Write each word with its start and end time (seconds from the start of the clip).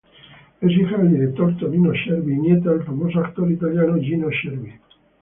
Es 0.61 0.71
hija 0.71 0.97
del 0.97 1.11
director 1.11 1.55
Tonino 1.59 1.91
Cervi 1.93 2.33
y 2.33 2.37
nieta 2.39 2.71
del 2.71 2.81
famoso 2.83 3.19
actor 3.19 3.51
italiano 3.51 3.97
Gino 4.01 4.29
Cervi. 4.41 4.73